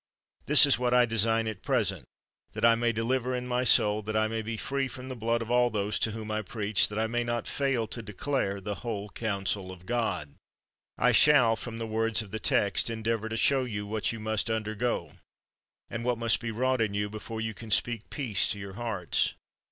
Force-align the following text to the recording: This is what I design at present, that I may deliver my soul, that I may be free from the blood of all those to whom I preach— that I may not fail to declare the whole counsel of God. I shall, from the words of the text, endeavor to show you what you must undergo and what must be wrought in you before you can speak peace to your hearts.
This 0.47 0.65
is 0.65 0.79
what 0.79 0.95
I 0.95 1.05
design 1.05 1.47
at 1.47 1.61
present, 1.61 2.05
that 2.53 2.65
I 2.65 2.73
may 2.73 2.91
deliver 2.91 3.39
my 3.39 3.63
soul, 3.63 4.01
that 4.01 4.17
I 4.17 4.27
may 4.27 4.41
be 4.41 4.57
free 4.57 4.87
from 4.87 5.09
the 5.09 5.15
blood 5.15 5.43
of 5.43 5.51
all 5.51 5.69
those 5.69 5.99
to 5.99 6.09
whom 6.09 6.31
I 6.31 6.41
preach— 6.41 6.87
that 6.89 6.97
I 6.97 7.05
may 7.05 7.23
not 7.23 7.47
fail 7.47 7.85
to 7.89 8.01
declare 8.01 8.59
the 8.59 8.73
whole 8.81 9.09
counsel 9.09 9.71
of 9.71 9.85
God. 9.85 10.33
I 10.97 11.11
shall, 11.11 11.55
from 11.55 11.77
the 11.77 11.85
words 11.85 12.23
of 12.23 12.31
the 12.31 12.39
text, 12.39 12.89
endeavor 12.89 13.29
to 13.29 13.37
show 13.37 13.63
you 13.63 13.85
what 13.85 14.11
you 14.11 14.19
must 14.19 14.49
undergo 14.49 15.11
and 15.87 16.03
what 16.03 16.17
must 16.17 16.39
be 16.39 16.49
wrought 16.49 16.81
in 16.81 16.95
you 16.95 17.07
before 17.07 17.39
you 17.39 17.53
can 17.53 17.69
speak 17.69 18.09
peace 18.09 18.47
to 18.47 18.57
your 18.57 18.73
hearts. 18.73 19.35